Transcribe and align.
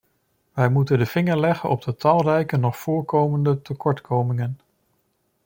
Wij 0.53 0.69
moeten 0.69 0.97
de 0.97 1.05
vinger 1.05 1.39
leggen 1.39 1.69
op 1.69 1.81
de 1.83 1.95
talrijke 1.95 2.57
nog 2.57 2.77
voorkomende 2.77 3.61
tekortkomingen. 3.61 4.59